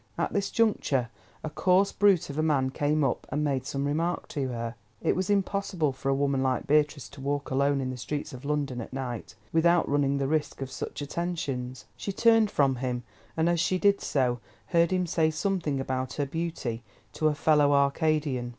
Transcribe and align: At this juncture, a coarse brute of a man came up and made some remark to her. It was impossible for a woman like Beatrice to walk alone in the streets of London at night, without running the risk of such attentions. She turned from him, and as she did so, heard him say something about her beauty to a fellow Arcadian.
At 0.17 0.33
this 0.33 0.49
juncture, 0.49 1.09
a 1.43 1.49
coarse 1.51 1.91
brute 1.91 2.31
of 2.31 2.39
a 2.39 2.41
man 2.41 2.71
came 2.71 3.03
up 3.03 3.27
and 3.29 3.43
made 3.43 3.67
some 3.67 3.85
remark 3.85 4.27
to 4.29 4.47
her. 4.47 4.73
It 4.99 5.15
was 5.15 5.29
impossible 5.29 5.93
for 5.93 6.09
a 6.09 6.15
woman 6.15 6.41
like 6.41 6.65
Beatrice 6.65 7.07
to 7.09 7.21
walk 7.21 7.51
alone 7.51 7.79
in 7.79 7.91
the 7.91 7.97
streets 7.97 8.33
of 8.33 8.43
London 8.43 8.81
at 8.81 8.91
night, 8.91 9.35
without 9.53 9.87
running 9.87 10.17
the 10.17 10.25
risk 10.27 10.59
of 10.59 10.71
such 10.71 11.03
attentions. 11.03 11.85
She 11.95 12.11
turned 12.11 12.49
from 12.49 12.77
him, 12.77 13.03
and 13.37 13.47
as 13.47 13.59
she 13.59 13.77
did 13.77 14.01
so, 14.01 14.39
heard 14.69 14.89
him 14.89 15.05
say 15.05 15.29
something 15.29 15.79
about 15.79 16.13
her 16.13 16.25
beauty 16.25 16.81
to 17.13 17.27
a 17.27 17.35
fellow 17.35 17.71
Arcadian. 17.71 18.49